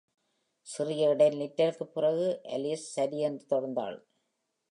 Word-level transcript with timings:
சிறிய 0.67 1.09
இடைநிற்றலுக்குப் 1.09 1.93
பிறகு 1.93 2.25
Alice 2.51 2.87
“சரி!” 2.91 3.19
என 3.19 3.39
தொடர்ந்தாள் 3.49 3.97